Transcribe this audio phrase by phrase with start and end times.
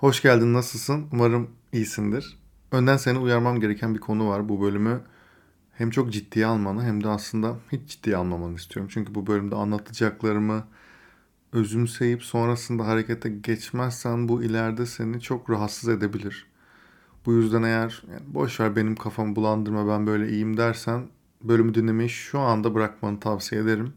[0.00, 1.06] Hoş geldin, nasılsın?
[1.12, 2.38] Umarım iyisindir.
[2.72, 4.48] Önden seni uyarmam gereken bir konu var.
[4.48, 5.00] Bu bölümü
[5.72, 8.90] hem çok ciddiye almanı hem de aslında hiç ciddiye almamanı istiyorum.
[8.94, 10.64] Çünkü bu bölümde anlatacaklarımı
[11.52, 16.46] özümseyip sonrasında harekete geçmezsen bu ileride seni çok rahatsız edebilir.
[17.26, 21.08] Bu yüzden eğer yani boş ver benim kafamı bulandırma ben böyle iyiyim dersen
[21.42, 23.92] bölümü dinlemeyi şu anda bırakmanı tavsiye ederim.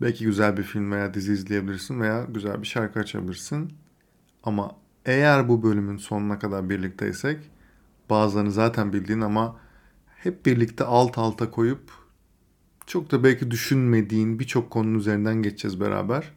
[0.00, 3.72] Belki güzel bir film veya dizi izleyebilirsin veya güzel bir şarkı açabilirsin.
[4.48, 4.76] Ama
[5.06, 7.50] eğer bu bölümün sonuna kadar birlikteysek
[8.10, 9.56] bazılarını zaten bildiğin ama
[10.16, 11.92] hep birlikte alt alta koyup
[12.86, 16.32] çok da belki düşünmediğin birçok konunun üzerinden geçeceğiz beraber.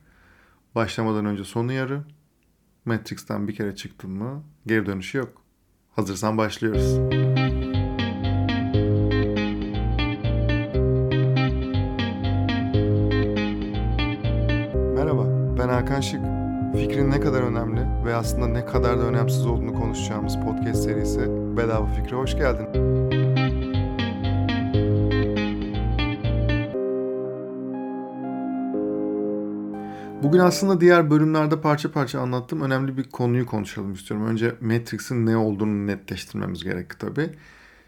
[0.76, 2.04] Başlamadan önce sonu yarı.
[2.86, 5.42] Matrix'ten bir kere çıktın mı geri dönüşü yok.
[5.96, 6.98] Hazırsan başlıyoruz.
[14.96, 15.26] Merhaba,
[15.58, 16.31] ben Hakan Şık.
[16.76, 21.20] Fikrin ne kadar önemli ve aslında ne kadar da önemsiz olduğunu konuşacağımız podcast serisi
[21.58, 22.68] Bedava Fikre hoş geldin.
[30.24, 34.28] Bugün aslında diğer bölümlerde parça parça anlattığım önemli bir konuyu konuşalım istiyorum.
[34.28, 37.30] Önce Matrix'in ne olduğunu netleştirmemiz gerekli tabii.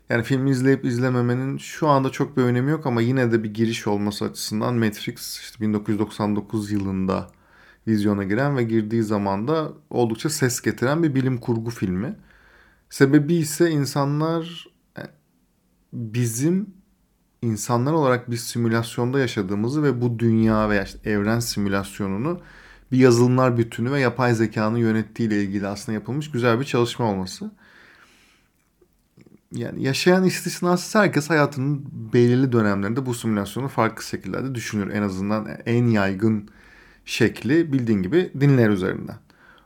[0.10, 3.88] Yani filmi izleyip izlememenin şu anda çok bir önemi yok ama yine de bir giriş
[3.88, 7.30] olması açısından Matrix işte 1999 yılında
[7.88, 12.16] vizyona giren ve girdiği zaman da oldukça ses getiren bir bilim kurgu filmi.
[12.90, 14.68] Sebebi ise insanlar
[14.98, 15.02] e,
[15.94, 16.68] bizim
[17.42, 22.42] insanlar olarak bir simülasyonda yaşadığımızı ve bu dünya veya işte evren simülasyonunu
[22.92, 27.52] bir yazılımlar bütünü ve yapay zekanın yönettiği ile ilgili aslında yapılmış güzel bir çalışma olması.
[29.52, 34.92] Yani yaşayan istisnasız herkes hayatının belirli dönemlerinde bu simülasyonu farklı şekillerde düşünür.
[34.92, 36.50] En azından en yaygın
[37.06, 39.18] şekli bildiğin gibi dinler üzerinden.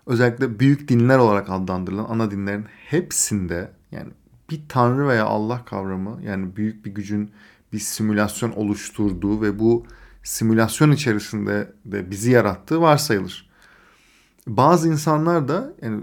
[0.05, 4.09] Özellikle büyük dinler olarak adlandırılan ana dinlerin hepsinde yani
[4.49, 7.31] bir tanrı veya Allah kavramı yani büyük bir gücün
[7.73, 9.85] bir simülasyon oluşturduğu ve bu
[10.23, 13.49] simülasyon içerisinde de bizi yarattığı varsayılır.
[14.47, 16.01] Bazı insanlar da yani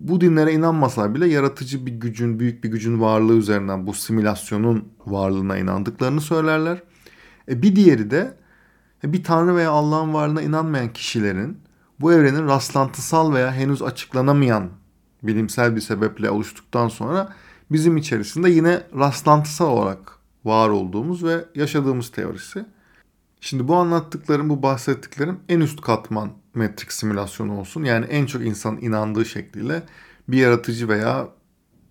[0.00, 5.58] bu dinlere inanmasalar bile yaratıcı bir gücün, büyük bir gücün varlığı üzerinden bu simülasyonun varlığına
[5.58, 6.82] inandıklarını söylerler.
[7.48, 8.34] E bir diğeri de
[9.12, 11.58] bir tanrı veya Allah'ın varlığına inanmayan kişilerin
[12.00, 14.70] bu evrenin rastlantısal veya henüz açıklanamayan
[15.22, 17.32] bilimsel bir sebeple oluştuktan sonra
[17.70, 22.64] bizim içerisinde yine rastlantısal olarak var olduğumuz ve yaşadığımız teorisi.
[23.40, 27.84] Şimdi bu anlattıklarım, bu bahsettiklerim en üst katman metrik simülasyonu olsun.
[27.84, 29.82] Yani en çok insanın inandığı şekliyle
[30.28, 31.28] bir yaratıcı veya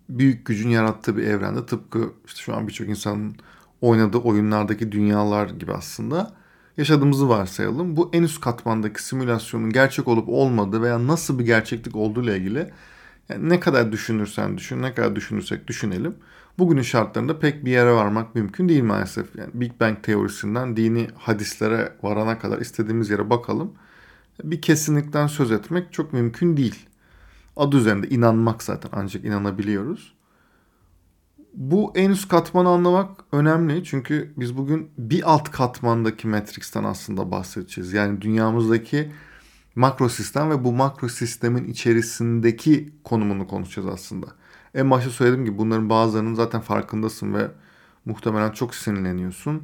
[0.08, 3.36] büyük gücün yarattığı bir evrende tıpkı işte şu an birçok insanın
[3.80, 6.32] oynadığı oyunlardaki dünyalar gibi aslında
[6.76, 7.96] yaşadığımızı varsayalım.
[7.96, 12.70] Bu en üst katmandaki simülasyonun gerçek olup olmadığı veya nasıl bir gerçeklik olduğu ile ilgili
[13.28, 16.14] yani ne kadar düşünürsen düşün, ne kadar düşünürsek düşünelim.
[16.58, 19.36] Bugünün şartlarında pek bir yere varmak mümkün değil maalesef.
[19.36, 23.72] Yani Big Bang teorisinden dini hadislere varana kadar istediğimiz yere bakalım.
[24.44, 26.86] Bir kesinlikten söz etmek çok mümkün değil.
[27.56, 30.14] Adı üzerinde inanmak zaten ancak inanabiliyoruz.
[31.56, 37.92] Bu en üst katmanı anlamak önemli çünkü biz bugün bir alt katmandaki Matrix'ten aslında bahsedeceğiz.
[37.92, 39.12] Yani dünyamızdaki
[39.74, 44.26] makro sistem ve bu makro sistemin içerisindeki konumunu konuşacağız aslında.
[44.74, 47.50] En başta söylediğim gibi bunların bazılarının zaten farkındasın ve
[48.04, 49.62] muhtemelen çok sinirleniyorsun.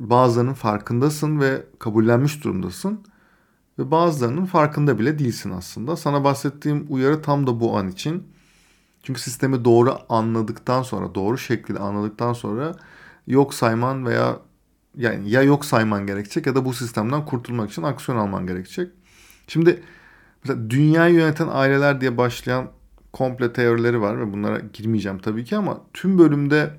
[0.00, 3.00] Bazılarının farkındasın ve kabullenmiş durumdasın.
[3.78, 5.96] Ve bazılarının farkında bile değilsin aslında.
[5.96, 8.35] Sana bahsettiğim uyarı tam da bu an için.
[9.06, 12.76] Çünkü sistemi doğru anladıktan sonra, doğru şekilde anladıktan sonra
[13.26, 14.38] yok sayman veya
[14.96, 18.90] yani ya yok sayman gerekecek ya da bu sistemden kurtulmak için aksiyon alman gerekecek.
[19.46, 19.82] Şimdi
[20.44, 22.70] mesela dünyayı yöneten aileler diye başlayan
[23.12, 26.70] komple teorileri var ve bunlara girmeyeceğim tabii ki ama tüm bölümde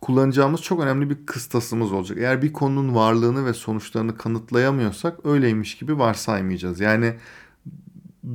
[0.00, 2.18] kullanacağımız çok önemli bir kıstasımız olacak.
[2.18, 6.80] Eğer bir konunun varlığını ve sonuçlarını kanıtlayamıyorsak öyleymiş gibi varsaymayacağız.
[6.80, 7.14] Yani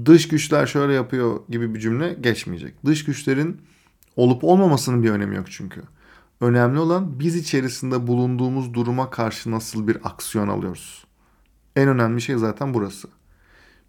[0.05, 2.85] dış güçler şöyle yapıyor gibi bir cümle geçmeyecek.
[2.85, 3.61] Dış güçlerin
[4.15, 5.81] olup olmamasının bir önemi yok çünkü.
[6.41, 11.05] Önemli olan biz içerisinde bulunduğumuz duruma karşı nasıl bir aksiyon alıyoruz.
[11.75, 13.07] En önemli şey zaten burası.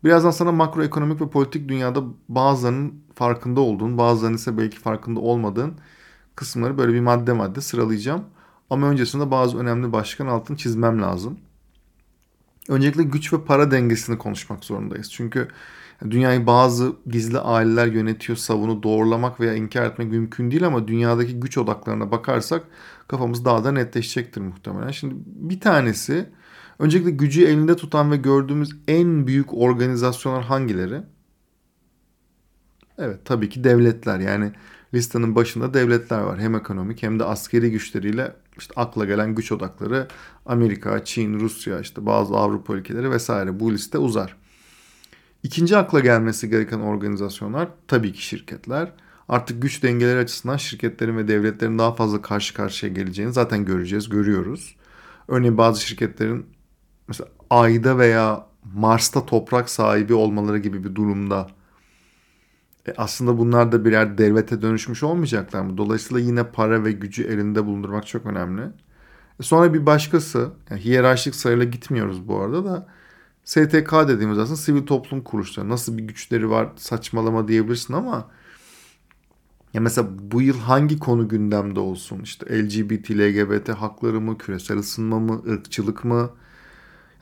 [0.04, 5.74] Birazdan sana makroekonomik ve politik dünyada bazılarının farkında olduğun, bazılarının ise belki farkında olmadığın
[6.36, 8.24] kısımları böyle bir madde madde sıralayacağım.
[8.70, 11.38] Ama öncesinde bazı önemli başlıkların altını çizmem lazım.
[12.68, 15.10] Öncelikle güç ve para dengesini konuşmak zorundayız.
[15.10, 15.48] Çünkü
[16.10, 21.58] dünyayı bazı gizli aileler yönetiyor, savunu doğrulamak veya inkar etmek mümkün değil ama dünyadaki güç
[21.58, 22.64] odaklarına bakarsak
[23.08, 24.90] kafamız daha da netleşecektir muhtemelen.
[24.90, 26.28] Şimdi bir tanesi
[26.78, 31.02] öncelikle gücü elinde tutan ve gördüğümüz en büyük organizasyonlar hangileri?
[32.98, 34.52] Evet tabii ki devletler yani
[34.94, 36.40] listenin başında devletler var.
[36.40, 40.08] Hem ekonomik hem de askeri güçleriyle işte akla gelen güç odakları
[40.46, 44.41] Amerika, Çin, Rusya, işte bazı Avrupa ülkeleri vesaire bu liste uzar.
[45.42, 48.92] İkinci akla gelmesi gereken organizasyonlar tabii ki şirketler.
[49.28, 54.76] Artık güç dengeleri açısından şirketlerin ve devletlerin daha fazla karşı karşıya geleceğini zaten göreceğiz, görüyoruz.
[55.28, 56.46] Örneğin bazı şirketlerin
[57.08, 61.48] mesela Ay'da veya Mars'ta toprak sahibi olmaları gibi bir durumda
[62.88, 65.78] e aslında bunlar da birer devlete dönüşmüş olmayacaklar mı?
[65.78, 68.62] Dolayısıyla yine para ve gücü elinde bulundurmak çok önemli.
[69.40, 72.88] E sonra bir başkası, yani hiyerarşik sırayla gitmiyoruz bu arada da
[73.44, 75.68] STK dediğimiz aslında sivil toplum kuruluşları.
[75.68, 78.30] Nasıl bir güçleri var saçmalama diyebilirsin ama
[79.74, 82.20] ya mesela bu yıl hangi konu gündemde olsun?
[82.22, 86.30] İşte LGBT, LGBT hakları mı, küresel ısınma mı, ırkçılık mı?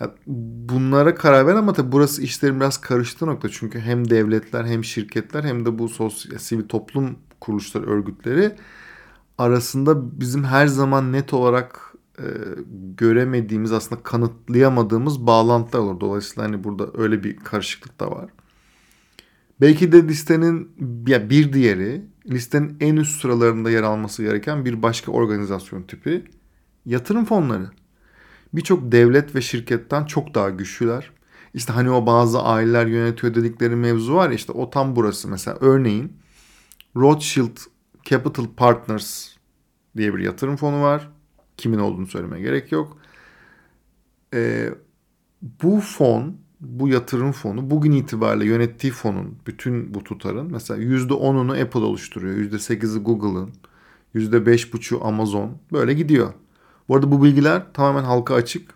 [0.01, 3.49] Ya bunlara karar ver ama tabii burası işlerin biraz karıştığı nokta.
[3.49, 8.57] Çünkü hem devletler hem şirketler hem de bu sosyal sivil toplum kuruluşları, örgütleri
[9.39, 12.25] arasında bizim her zaman net olarak e,
[12.97, 16.01] göremediğimiz aslında kanıtlayamadığımız bağlantılar olur.
[16.01, 18.31] Dolayısıyla hani burada öyle bir karışıklık da var.
[19.61, 20.73] Belki de listenin
[21.07, 26.25] ya bir diğeri listenin en üst sıralarında yer alması gereken bir başka organizasyon tipi
[26.87, 27.71] yatırım fonları.
[28.53, 31.11] Birçok devlet ve şirketten çok daha güçlüler.
[31.55, 35.29] İşte hani o bazı aileler yönetiyor dedikleri mevzu var ya işte o tam burası.
[35.29, 36.13] Mesela örneğin
[36.97, 37.57] Rothschild
[38.05, 39.29] Capital Partners
[39.97, 41.11] diye bir yatırım fonu var.
[41.61, 42.99] Kimin olduğunu söylemeye gerek yok.
[44.35, 44.71] Ee,
[45.63, 51.81] bu fon, bu yatırım fonu bugün itibariyle yönettiği fonun bütün bu tutarın mesela %10'unu Apple
[51.81, 52.37] oluşturuyor.
[52.37, 53.51] %8'i Google'ın.
[54.15, 55.59] %5,5'u Amazon.
[55.73, 56.33] Böyle gidiyor.
[56.89, 58.75] Bu arada bu bilgiler tamamen halka açık.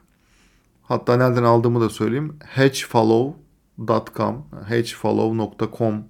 [0.82, 2.36] Hatta nereden aldığımı da söyleyeyim.
[2.44, 6.04] hedgefollow.com hedgefollow.com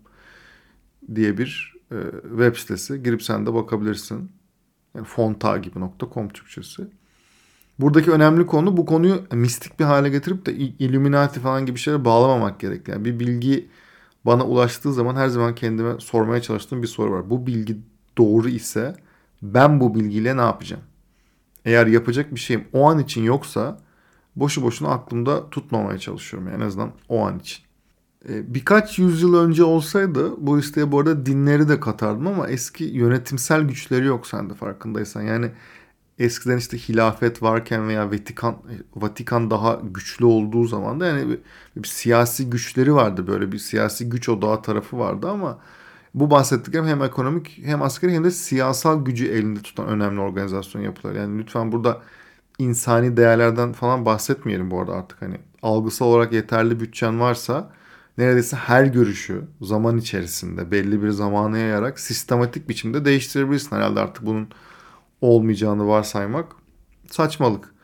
[1.14, 1.96] diye bir e,
[2.28, 3.02] web sitesi.
[3.02, 4.30] Girip sen de bakabilirsin.
[4.94, 6.82] Yani fontagibi.com Türkçesi.
[7.78, 12.60] Buradaki önemli konu bu konuyu mistik bir hale getirip de Illuminati falan gibi şeylere bağlamamak
[12.60, 12.88] gerek.
[12.88, 13.68] Yani bir bilgi
[14.26, 17.30] bana ulaştığı zaman her zaman kendime sormaya çalıştığım bir soru var.
[17.30, 17.76] Bu bilgi
[18.18, 18.96] doğru ise
[19.42, 20.82] ben bu bilgiyle ne yapacağım?
[21.64, 23.78] Eğer yapacak bir şeyim o an için yoksa
[24.36, 26.48] boşu boşuna aklımda tutmamaya çalışıyorum.
[26.48, 27.64] Yani en azından o an için.
[28.28, 33.62] Ee, birkaç yüzyıl önce olsaydı bu listeye bu arada dinleri de katardım ama eski yönetimsel
[33.62, 35.22] güçleri yok sende farkındaysan.
[35.22, 35.50] Yani
[36.18, 38.56] eskiden işte hilafet varken veya Vatikan
[38.96, 41.38] Vatikan daha güçlü olduğu zaman da yani bir,
[41.82, 45.58] bir siyasi güçleri vardı böyle bir siyasi güç odağı tarafı vardı ama
[46.14, 51.18] bu bahsettiklerim hem ekonomik hem askeri hem de siyasal gücü elinde tutan önemli organizasyon yapıları.
[51.18, 52.02] Yani lütfen burada
[52.58, 57.70] insani değerlerden falan bahsetmeyelim bu arada artık hani algısal olarak yeterli bütçen varsa
[58.18, 63.76] neredeyse her görüşü zaman içerisinde belli bir zamana yayarak sistematik biçimde değiştirebilirsin.
[63.76, 64.48] Herhalde artık bunun
[65.20, 66.52] olmayacağını varsaymak
[67.10, 67.74] saçmalık.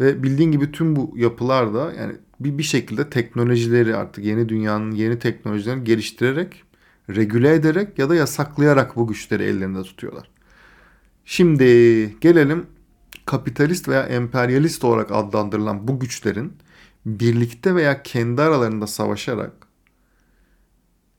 [0.00, 4.90] Ve bildiğin gibi tüm bu yapılar da yani bir, bir şekilde teknolojileri artık yeni dünyanın
[4.90, 6.62] yeni teknolojilerini geliştirerek
[7.10, 10.30] regüle ederek ya da yasaklayarak bu güçleri ellerinde tutuyorlar.
[11.24, 11.64] Şimdi
[12.20, 12.66] gelelim
[13.26, 16.52] kapitalist veya emperyalist olarak adlandırılan bu güçlerin
[17.06, 19.65] birlikte veya kendi aralarında savaşarak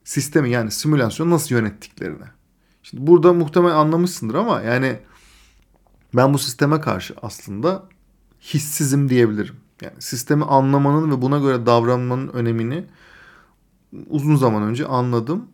[0.07, 2.25] sistemi yani simülasyonu nasıl yönettiklerine.
[2.83, 4.99] Şimdi burada muhtemelen anlamışsındır ama yani
[6.15, 7.83] ben bu sisteme karşı aslında
[8.41, 9.55] hissizim diyebilirim.
[9.81, 12.85] Yani sistemi anlamanın ve buna göre davranmanın önemini
[14.09, 15.47] uzun zaman önce anladım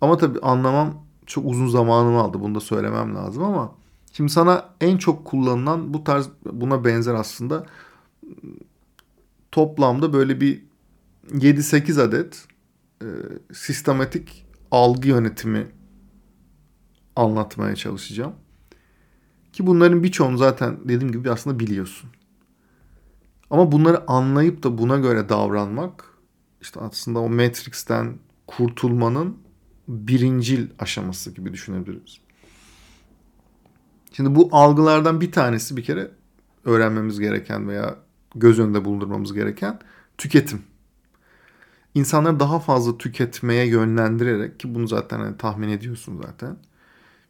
[0.00, 2.40] ama tabii anlamam çok uzun zamanımı aldı.
[2.40, 3.72] Bunu da söylemem lazım ama
[4.12, 7.66] şimdi sana en çok kullanılan bu tarz buna benzer aslında
[9.52, 10.62] toplamda böyle bir
[11.32, 12.46] 7-8 adet
[13.02, 13.06] e,
[13.52, 15.66] sistematik algı yönetimi
[17.16, 18.34] anlatmaya çalışacağım.
[19.52, 22.10] Ki bunların birçoğunu zaten dediğim gibi aslında biliyorsun.
[23.50, 26.04] Ama bunları anlayıp da buna göre davranmak
[26.60, 29.38] işte aslında o Matrix'ten kurtulmanın
[29.88, 32.20] birincil aşaması gibi düşünebiliriz.
[34.12, 36.10] Şimdi bu algılardan bir tanesi bir kere
[36.64, 37.96] öğrenmemiz gereken veya
[38.34, 39.78] göz önünde bulundurmamız gereken
[40.18, 40.62] tüketim.
[41.96, 46.56] İnsanları daha fazla tüketmeye yönlendirerek ki bunu zaten hani tahmin ediyorsun zaten.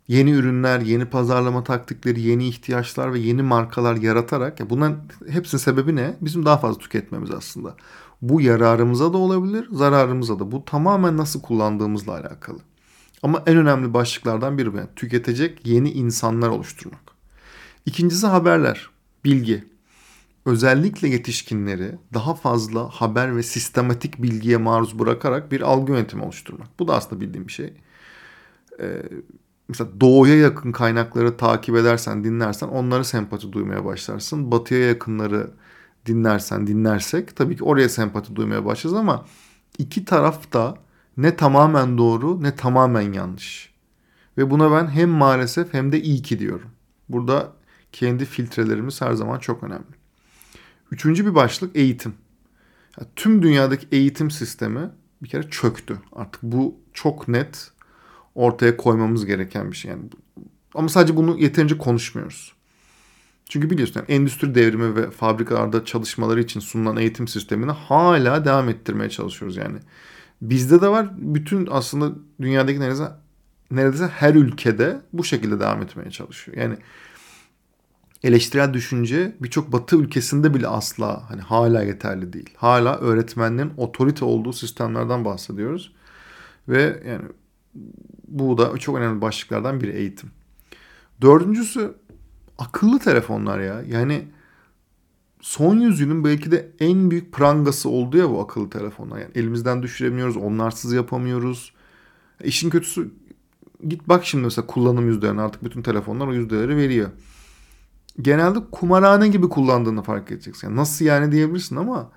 [0.08, 5.96] Yeni ürünler, yeni pazarlama taktikleri, yeni ihtiyaçlar ve yeni markalar yaratarak ya bunların hepsinin sebebi
[5.96, 6.16] ne?
[6.20, 7.75] Bizim daha fazla tüketmemiz aslında.
[8.23, 10.52] Bu yararımıza da olabilir, zararımıza da.
[10.52, 12.58] Bu tamamen nasıl kullandığımızla alakalı.
[13.23, 14.76] Ama en önemli başlıklardan biri bu.
[14.76, 17.12] Yani tüketecek yeni insanlar oluşturmak.
[17.87, 18.90] İkincisi haberler,
[19.25, 19.64] bilgi.
[20.47, 26.69] Özellikle yetişkinleri daha fazla haber ve sistematik bilgiye maruz bırakarak bir algı yönetimi oluşturmak.
[26.79, 27.75] Bu da aslında bildiğim bir şey.
[28.81, 29.03] Ee,
[29.69, 34.50] mesela doğuya yakın kaynakları takip edersen, dinlersen onları sempati duymaya başlarsın.
[34.50, 35.50] Batıya yakınları
[36.07, 39.26] dinlersen, dinlersek tabii ki oraya sempati duymaya başlarız ama
[39.79, 40.79] iki taraf da
[41.17, 43.75] ne tamamen doğru ne tamamen yanlış.
[44.38, 46.71] Ve buna ben hem maalesef hem de iyi ki diyorum.
[47.09, 47.53] Burada
[47.93, 50.05] kendi filtrelerimiz her zaman çok önemli.
[50.90, 52.14] Üçüncü bir başlık eğitim.
[53.00, 54.90] Yani tüm dünyadaki eğitim sistemi
[55.23, 55.99] bir kere çöktü.
[56.12, 57.71] Artık bu çok net
[58.35, 59.90] ortaya koymamız gereken bir şey.
[59.90, 60.02] Yani
[60.75, 62.52] ama sadece bunu yeterince konuşmuyoruz.
[63.49, 69.11] Çünkü biliyorsun yani endüstri devrimi ve fabrikalarda çalışmaları için sunulan eğitim sistemini hala devam ettirmeye
[69.11, 69.78] çalışıyoruz yani.
[70.43, 73.12] Bizde de var bütün aslında dünyadaki neredeyse,
[73.71, 76.57] neredeyse her ülkede bu şekilde devam etmeye çalışıyor.
[76.57, 76.76] Yani
[78.23, 82.50] eleştirel düşünce birçok batı ülkesinde bile asla hani hala yeterli değil.
[82.56, 85.92] Hala öğretmenlerin otorite olduğu sistemlerden bahsediyoruz.
[86.68, 87.25] Ve yani
[88.28, 90.30] bu da çok önemli başlıklardan biri eğitim.
[91.20, 91.94] Dördüncüsü
[92.58, 93.82] akıllı telefonlar ya.
[93.88, 94.25] Yani
[95.40, 99.18] son yüzyılın belki de en büyük prangası oldu ya bu akıllı telefonlar.
[99.18, 101.73] Yani elimizden düşüremiyoruz, onlarsız yapamıyoruz.
[102.44, 103.11] İşin kötüsü
[103.88, 107.11] git bak şimdi mesela kullanım yüzdelerini artık bütün telefonlar o yüzdeleri veriyor.
[108.23, 110.68] Genelde kumarhane gibi kullandığını fark edeceksin.
[110.68, 112.11] Yani nasıl yani diyebilirsin ama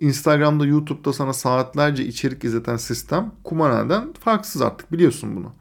[0.00, 5.52] Instagram'da, YouTube'da sana saatlerce içerik izleten sistem kumarhaneden farksız artık biliyorsun bunu.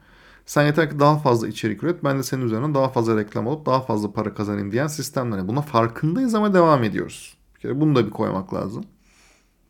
[0.46, 2.04] Sen yeter ki daha fazla içerik üret.
[2.04, 5.48] Ben de senin üzerine daha fazla reklam alıp daha fazla para kazanayım diyen sistemler.
[5.48, 7.38] Buna farkındayız ama devam ediyoruz.
[7.56, 8.84] Bir kere bunu da bir koymak lazım.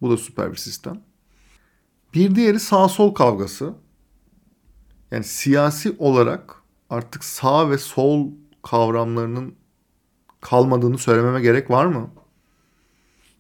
[0.02, 1.02] Bu da süper bir sistem.
[2.14, 3.74] Bir diğeri sağ sol kavgası.
[5.12, 6.56] Yani siyasi olarak
[6.90, 8.28] artık sağ ve sol
[8.64, 9.56] kavramlarının
[10.42, 12.10] kalmadığını söylememe gerek var mı?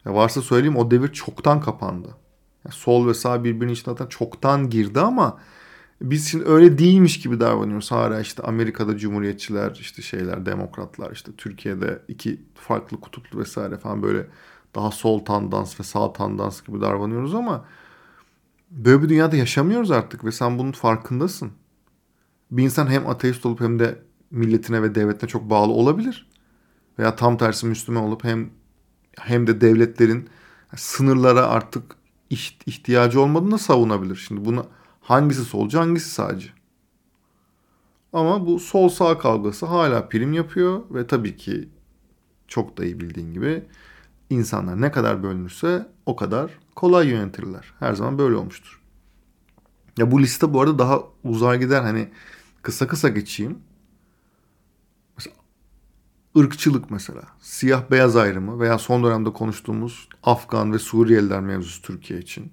[0.06, 2.08] Ya varsa söyleyeyim o devir çoktan kapandı.
[2.65, 5.39] Yani sol ve sağ birbirinin içine zaten çoktan girdi ama
[6.01, 7.91] biz şimdi öyle değilmiş gibi davranıyoruz.
[7.91, 14.27] Hala işte Amerika'da cumhuriyetçiler, işte şeyler, demokratlar, işte Türkiye'de iki farklı kutuplu vesaire falan böyle
[14.75, 17.65] daha sol tandans ve sağ tandans gibi davranıyoruz ama
[18.72, 21.51] böyle bir dünyada yaşamıyoruz artık ve sen bunun farkındasın.
[22.51, 24.01] Bir insan hem ateist olup hem de
[24.32, 26.28] milletine ve devletine çok bağlı olabilir.
[27.00, 28.50] Veya tam tersi Müslüman olup hem
[29.20, 30.29] hem de devletlerin
[30.75, 31.96] sınırlara artık
[32.65, 34.15] ihtiyacı olmadığını savunabilir.
[34.15, 34.65] Şimdi bunu
[35.10, 36.50] Hangisi solcu hangisi sağcı?
[38.13, 41.70] Ama bu sol sağ kavgası hala prim yapıyor ve tabii ki
[42.48, 43.63] çok da iyi bildiğin gibi
[44.29, 47.74] insanlar ne kadar bölünürse o kadar kolay yönetirler.
[47.79, 48.82] Her zaman böyle olmuştur.
[49.98, 51.82] Ya bu liste bu arada daha uzar gider.
[51.82, 52.10] Hani
[52.62, 53.60] kısa kısa geçeyim.
[56.39, 57.22] Irkçılık mesela.
[57.39, 62.51] Siyah beyaz ayrımı veya son dönemde konuştuğumuz Afgan ve Suriyeliler mevzusu Türkiye için.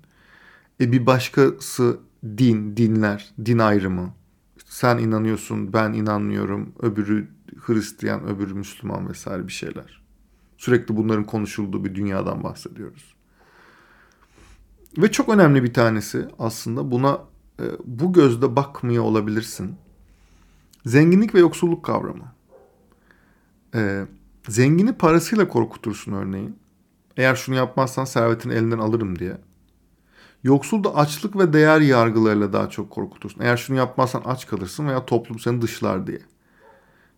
[0.80, 4.14] E bir başkası din, dinler, din ayrımı.
[4.64, 7.28] sen inanıyorsun, ben inanmıyorum, öbürü
[7.60, 10.02] Hristiyan, öbürü Müslüman vesaire bir şeyler.
[10.58, 13.14] Sürekli bunların konuşulduğu bir dünyadan bahsediyoruz.
[14.98, 17.20] Ve çok önemli bir tanesi aslında buna
[17.60, 19.76] e, bu gözle bakmıyor olabilirsin.
[20.86, 22.35] Zenginlik ve yoksulluk kavramı.
[23.74, 24.04] E,
[24.48, 26.58] zengini parasıyla korkutursun örneğin.
[27.16, 29.38] Eğer şunu yapmazsan servetini elinden alırım diye.
[30.42, 33.40] Yoksul da açlık ve değer yargılarıyla daha çok korkutursun.
[33.40, 36.18] Eğer şunu yapmazsan aç kalırsın veya toplum seni dışlar diye.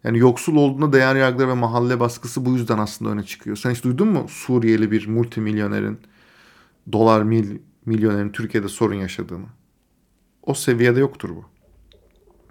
[0.05, 3.57] Yani yoksul olduğunda değer yargıları ve mahalle baskısı bu yüzden aslında öne çıkıyor.
[3.57, 5.99] Sen hiç duydun mu Suriyeli bir multimilyonerin,
[6.93, 9.47] dolar mil, milyonerin Türkiye'de sorun yaşadığını?
[10.43, 11.45] O seviyede yoktur bu.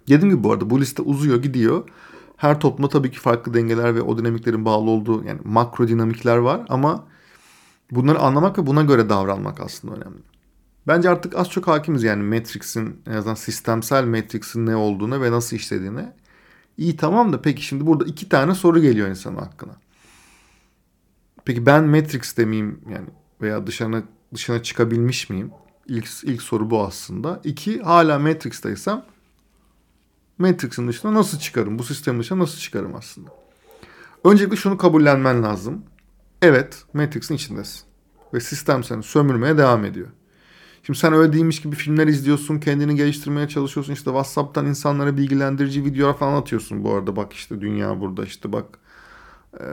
[0.08, 1.90] Dediğim gibi bu arada bu liste uzuyor gidiyor.
[2.38, 6.66] Her toplumda tabii ki farklı dengeler ve o dinamiklerin bağlı olduğu yani makro dinamikler var
[6.70, 7.08] ama
[7.92, 10.22] bunları anlamak ve buna göre davranmak aslında önemli.
[10.88, 15.56] Bence artık az çok hakimiz yani Matrix'in en azından sistemsel Matrix'in ne olduğunu ve nasıl
[15.56, 16.14] işlediğine.
[16.78, 19.74] İyi tamam da peki şimdi burada iki tane soru geliyor insanın hakkına.
[21.46, 23.08] Peki ben Matrix'te miyim yani
[23.42, 24.04] veya dışına
[24.34, 25.52] dışına çıkabilmiş miyim?
[25.88, 27.42] İlk, ilk soru bu aslında.
[27.44, 29.04] İki hala Matrix'teysem
[30.38, 31.80] Matrix'in dışına nasıl çıkarım?
[31.80, 33.30] Bu sistemin dışına nasıl çıkarım aslında?
[34.24, 35.84] Öncelikle şunu kabullenmen lazım.
[36.42, 37.82] Evet Matrix'in içindesin.
[38.34, 40.08] Ve sistem seni sömürmeye devam ediyor.
[40.84, 43.94] Şimdi sen öyle değilmiş gibi filmler izliyorsun, kendini geliştirmeye çalışıyorsun.
[43.94, 47.16] İşte WhatsApp'tan insanlara bilgilendirici videolar falan atıyorsun bu arada.
[47.16, 48.80] Bak işte dünya burada işte bak
[49.60, 49.66] e,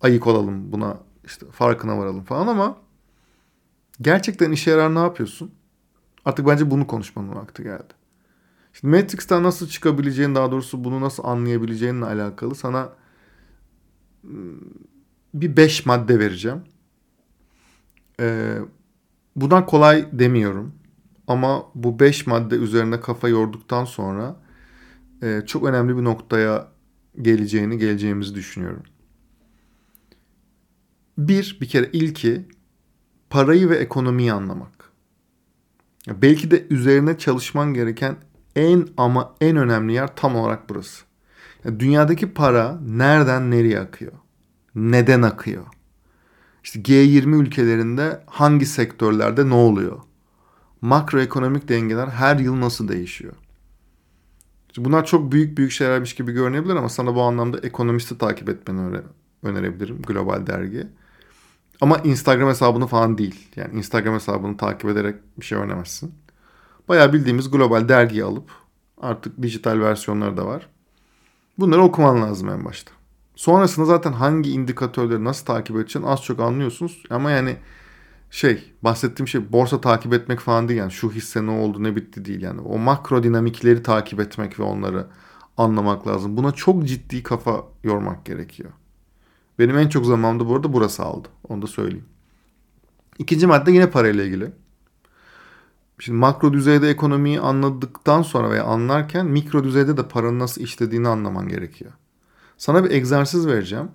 [0.00, 2.76] ayık olalım buna işte farkına varalım falan ama
[4.00, 5.50] gerçekten işe yarar ne yapıyorsun?
[6.24, 7.97] Artık bence bunu konuşmanın vakti geldi.
[8.80, 12.92] Şimdi Matrix'ten nasıl çıkabileceğin daha doğrusu bunu nasıl anlayabileceğinle alakalı sana
[15.34, 16.62] bir beş madde vereceğim.
[18.20, 18.58] Ee,
[19.36, 20.74] bundan kolay demiyorum.
[21.26, 24.40] Ama bu beş madde üzerine kafa yorduktan sonra
[25.22, 26.68] e, çok önemli bir noktaya
[27.22, 28.82] geleceğini, geleceğimizi düşünüyorum.
[31.18, 32.48] Bir, bir kere ilki
[33.30, 34.92] parayı ve ekonomiyi anlamak.
[36.08, 38.16] Belki de üzerine çalışman gereken
[38.58, 41.04] en ama en önemli yer tam olarak burası.
[41.78, 44.12] Dünyadaki para nereden nereye akıyor?
[44.74, 45.64] Neden akıyor?
[46.64, 49.98] İşte G20 ülkelerinde hangi sektörlerde ne oluyor?
[50.80, 53.32] Makroekonomik dengeler her yıl nasıl değişiyor?
[54.76, 59.00] Bunlar çok büyük büyük şeylermiş gibi görünebilir ama sana bu anlamda ekonomisti takip etmeni
[59.42, 60.02] önerebilirim.
[60.02, 60.86] Global dergi.
[61.80, 63.48] Ama Instagram hesabını falan değil.
[63.56, 66.14] Yani Instagram hesabını takip ederek bir şey öğrenemezsin.
[66.88, 68.50] Bayağı bildiğimiz global dergiyi alıp
[69.00, 70.68] artık dijital versiyonları da var.
[71.58, 72.92] Bunları okuman lazım en başta.
[73.36, 77.02] Sonrasında zaten hangi indikatörleri nasıl takip edeceğini az çok anlıyorsunuz.
[77.10, 77.56] Ama yani
[78.30, 82.24] şey bahsettiğim şey borsa takip etmek falan değil yani şu hisse ne oldu ne bitti
[82.24, 82.60] değil yani.
[82.60, 85.06] O makro dinamikleri takip etmek ve onları
[85.56, 86.36] anlamak lazım.
[86.36, 88.70] Buna çok ciddi kafa yormak gerekiyor.
[89.58, 91.28] Benim en çok zamanımda bu arada burası aldı.
[91.48, 92.06] Onu da söyleyeyim.
[93.18, 94.52] İkinci madde yine parayla ilgili.
[95.98, 101.48] Şimdi makro düzeyde ekonomiyi anladıktan sonra veya anlarken mikro düzeyde de paranın nasıl işlediğini anlaman
[101.48, 101.92] gerekiyor.
[102.56, 103.88] Sana bir egzersiz vereceğim.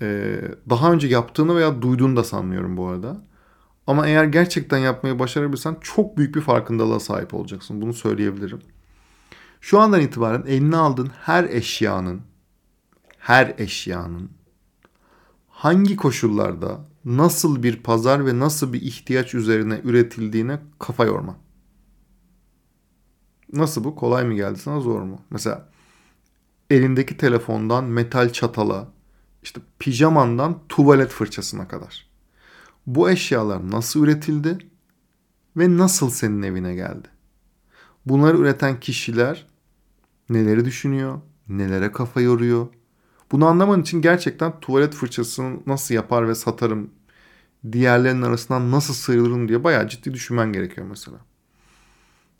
[0.00, 0.40] Ee,
[0.70, 3.24] daha önce yaptığını veya duyduğunu da sanmıyorum bu arada.
[3.86, 7.80] Ama eğer gerçekten yapmayı başarabilirsen çok büyük bir farkındalığa sahip olacaksın.
[7.80, 8.60] Bunu söyleyebilirim.
[9.60, 12.20] Şu andan itibaren eline aldığın her eşyanın
[13.18, 14.30] her eşyanın
[15.48, 21.36] hangi koşullarda nasıl bir pazar ve nasıl bir ihtiyaç üzerine üretildiğine kafa yorma.
[23.52, 23.96] Nasıl bu?
[23.96, 25.20] Kolay mı geldi sana zor mu?
[25.30, 25.68] Mesela
[26.70, 28.88] elindeki telefondan metal çatala,
[29.42, 32.06] işte pijamandan tuvalet fırçasına kadar.
[32.86, 34.58] Bu eşyalar nasıl üretildi
[35.56, 37.08] ve nasıl senin evine geldi?
[38.06, 39.46] Bunları üreten kişiler
[40.28, 42.66] neleri düşünüyor, nelere kafa yoruyor,
[43.32, 46.90] bunu anlaman için gerçekten tuvalet fırçasını nasıl yapar ve satarım,
[47.72, 51.18] diğerlerinin arasından nasıl sıyrılırım diye bayağı ciddi düşünmen gerekiyor mesela.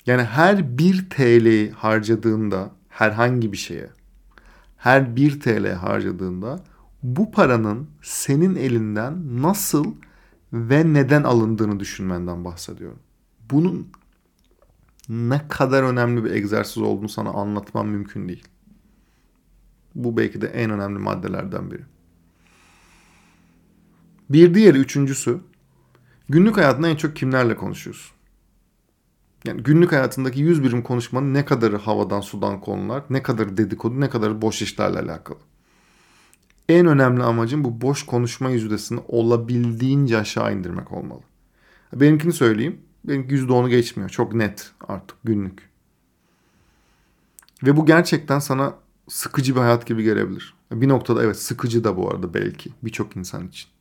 [0.06, 3.90] Yani her 1 TL harcadığında herhangi bir şeye,
[4.76, 6.64] her 1 TL harcadığında
[7.02, 9.94] bu paranın senin elinden nasıl
[10.52, 12.98] ve neden alındığını düşünmenden bahsediyorum.
[13.50, 13.88] Bunun
[15.08, 18.44] ne kadar önemli bir egzersiz olduğunu sana anlatmam mümkün değil.
[19.94, 21.82] Bu belki de en önemli maddelerden biri.
[24.30, 25.40] Bir diğeri üçüncüsü
[26.28, 28.14] günlük hayatında en çok kimlerle konuşuyorsun?
[29.44, 34.10] Yani günlük hayatındaki yüz birim konuşmanın ne kadarı havadan sudan konular, ne kadarı dedikodu, ne
[34.10, 35.38] kadarı boş işlerle alakalı.
[36.68, 41.20] En önemli amacım bu boş konuşma yüzdesini olabildiğince aşağı indirmek olmalı.
[41.92, 42.80] Benimkini söyleyeyim.
[43.04, 44.10] Benimki %10'u geçmiyor.
[44.10, 45.70] Çok net artık günlük.
[47.62, 48.74] Ve bu gerçekten sana
[49.08, 50.54] sıkıcı bir hayat gibi gelebilir.
[50.72, 53.73] Bir noktada evet sıkıcı da bu arada belki birçok insan için.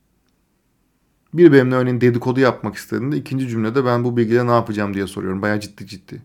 [1.34, 5.42] Bir benimle örneğin dedikodu yapmak istediğinde ikinci cümlede ben bu bilgiyle ne yapacağım diye soruyorum.
[5.42, 6.22] Baya ciddi ciddi.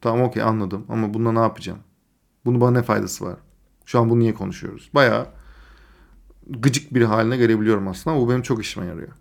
[0.00, 1.78] Tamam okey anladım ama bununla ne yapacağım?
[2.44, 3.36] Bunun bana ne faydası var?
[3.86, 4.90] Şu an bunu niye konuşuyoruz?
[4.94, 5.26] Baya
[6.50, 9.12] gıcık bir haline gelebiliyorum aslında ama bu benim çok işime yarıyor.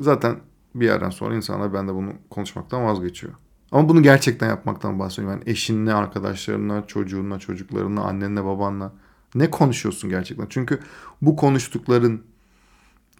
[0.00, 0.36] Zaten
[0.74, 3.32] bir yerden sonra insanlar ben de bunu konuşmaktan vazgeçiyor.
[3.72, 5.38] Ama bunu gerçekten yapmaktan bahsediyorum.
[5.38, 8.92] Yani eşinle, arkadaşlarınla, çocuğunla, çocuklarınla, annenle, babanla.
[9.34, 10.46] Ne konuşuyorsun gerçekten?
[10.48, 10.80] Çünkü
[11.22, 12.22] bu konuştukların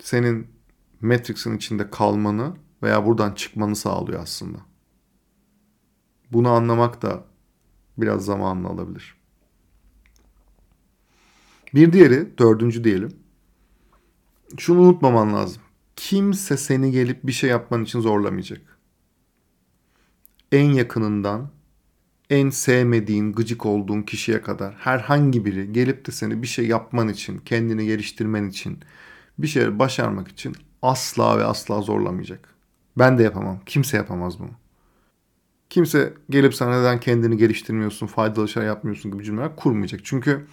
[0.00, 0.46] senin
[1.00, 4.58] Matrix'in içinde kalmanı veya buradan çıkmanı sağlıyor aslında.
[6.32, 7.24] Bunu anlamak da
[7.98, 9.18] biraz zamanla alabilir.
[11.74, 13.16] Bir diğeri, dördüncü diyelim.
[14.58, 15.62] Şunu unutmaman lazım.
[15.96, 18.78] Kimse seni gelip bir şey yapman için zorlamayacak
[20.52, 21.50] en yakınından
[22.30, 27.38] en sevmediğin, gıcık olduğun kişiye kadar herhangi biri gelip de seni bir şey yapman için,
[27.38, 28.78] kendini geliştirmen için,
[29.38, 32.54] bir şey başarmak için asla ve asla zorlamayacak.
[32.98, 33.60] Ben de yapamam.
[33.66, 34.50] Kimse yapamaz bunu.
[35.70, 40.00] Kimse gelip sana neden kendini geliştirmiyorsun, faydalı şeyler yapmıyorsun gibi cümleler kurmayacak.
[40.04, 40.46] Çünkü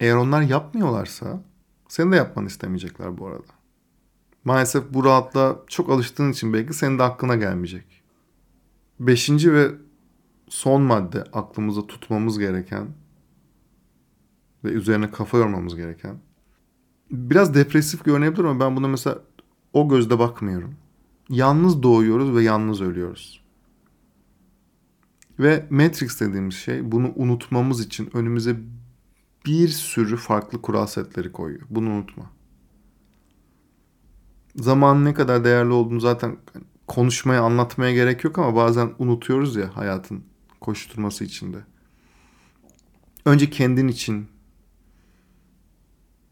[0.00, 1.42] eğer onlar yapmıyorlarsa
[1.88, 3.52] seni de yapmanı istemeyecekler bu arada.
[4.44, 8.02] Maalesef bu rahatla çok alıştığın için belki senin de aklına gelmeyecek.
[9.00, 9.70] Beşinci ve
[10.48, 12.88] son madde aklımıza tutmamız gereken
[14.64, 16.18] ve üzerine kafa yormamız gereken.
[17.10, 19.18] Biraz depresif görünebilir ama ben buna mesela
[19.72, 20.74] o gözle bakmıyorum.
[21.28, 23.44] Yalnız doğuyoruz ve yalnız ölüyoruz.
[25.38, 28.56] Ve Matrix dediğimiz şey bunu unutmamız için önümüze
[29.46, 31.66] bir sürü farklı kural setleri koyuyor.
[31.70, 32.30] Bunu unutma.
[34.56, 36.36] Zaman ne kadar değerli olduğunu zaten
[36.86, 40.24] konuşmaya, anlatmaya gerek yok ama bazen unutuyoruz ya hayatın
[40.60, 41.58] koşturması içinde.
[43.24, 44.28] Önce kendin için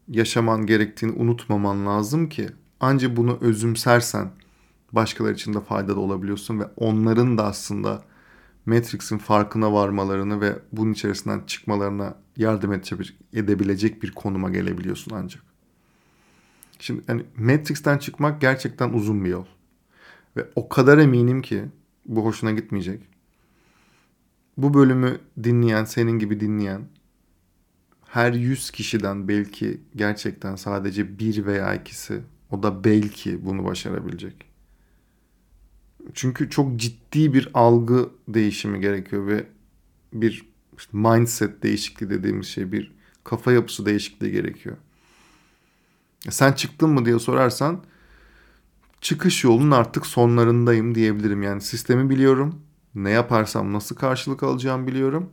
[0.07, 4.31] yaşaman gerektiğini unutmaman lazım ki ancak bunu özümsersen
[4.91, 8.03] başkaları için de faydalı olabiliyorsun ve onların da aslında
[8.65, 12.73] Matrix'in farkına varmalarını ve bunun içerisinden çıkmalarına yardım
[13.33, 15.43] edebilecek bir konuma gelebiliyorsun ancak.
[16.79, 19.45] Şimdi yani Matrix'ten çıkmak gerçekten uzun bir yol.
[20.37, 21.65] Ve o kadar eminim ki
[22.05, 23.01] bu hoşuna gitmeyecek.
[24.57, 26.81] Bu bölümü dinleyen, senin gibi dinleyen
[28.15, 34.45] her 100 kişiden belki gerçekten sadece bir veya ikisi o da belki bunu başarabilecek.
[36.13, 39.47] Çünkü çok ciddi bir algı değişimi gerekiyor ve
[40.13, 40.45] bir
[40.77, 42.91] işte mindset değişikliği dediğimiz şey bir
[43.23, 44.77] kafa yapısı değişikliği gerekiyor.
[46.29, 47.83] Sen çıktın mı diye sorarsan
[49.01, 51.43] çıkış yolunun artık sonlarındayım diyebilirim.
[51.43, 52.61] Yani sistemi biliyorum.
[52.95, 55.31] Ne yaparsam nasıl karşılık alacağım biliyorum.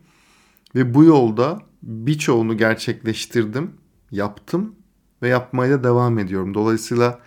[0.74, 3.70] Ve bu yolda birçoğunu gerçekleştirdim,
[4.10, 4.74] yaptım
[5.22, 6.54] ve yapmaya da devam ediyorum.
[6.54, 7.20] Dolayısıyla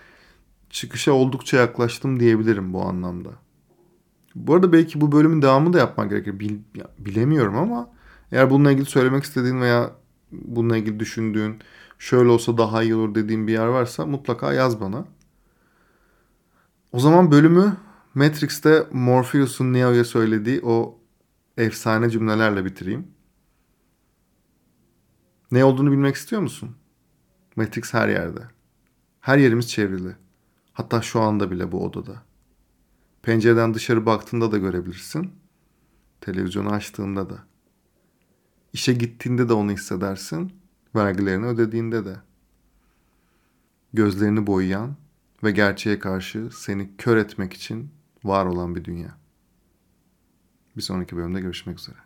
[0.69, 3.29] çıkışa oldukça yaklaştım diyebilirim bu anlamda.
[4.36, 6.39] Bu arada belki bu bölümün devamını da yapmak gerekir.
[6.39, 6.58] Bil,
[6.99, 7.89] bilemiyorum ama
[8.31, 9.91] eğer bununla ilgili söylemek istediğin veya
[10.31, 11.60] bununla ilgili düşündüğün
[11.99, 15.05] şöyle olsa daha iyi olur dediğin bir yer varsa mutlaka yaz bana.
[16.91, 17.77] O zaman bölümü
[18.15, 20.99] Matrix'te Morpheus'un Neo'ya söylediği o
[21.58, 23.08] efsane cümlelerle bitireyim.
[25.56, 26.76] Ne olduğunu bilmek istiyor musun?
[27.56, 28.48] Matrix her yerde.
[29.22, 30.15] Her yerimiz çevrili.
[30.74, 32.24] Hatta şu anda bile bu odada.
[33.22, 35.32] Pencereden dışarı baktığında da görebilirsin.
[36.22, 37.44] Televizyonu açtığında da.
[38.74, 40.54] İşe gittiğinde de onu hissedersin.
[40.96, 42.15] Vergilerini ödediğinde de.
[43.94, 44.96] Gözlerini boyayan
[45.44, 47.91] ve gerçeğe karşı seni kör etmek için
[48.24, 49.18] var olan bir dünya.
[50.78, 52.05] Bir sonraki bölümde görüşmek üzere.